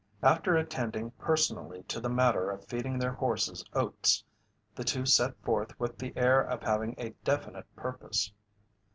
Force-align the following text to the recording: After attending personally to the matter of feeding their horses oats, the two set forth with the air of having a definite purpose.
After 0.23 0.55
attending 0.55 1.11
personally 1.19 1.83
to 1.83 1.99
the 1.99 2.09
matter 2.09 2.49
of 2.49 2.65
feeding 2.65 2.97
their 2.97 3.11
horses 3.13 3.63
oats, 3.75 4.23
the 4.73 4.83
two 4.83 5.05
set 5.05 5.37
forth 5.43 5.79
with 5.79 5.99
the 5.99 6.11
air 6.17 6.41
of 6.41 6.63
having 6.63 6.95
a 6.97 7.11
definite 7.23 7.67
purpose. 7.75 8.33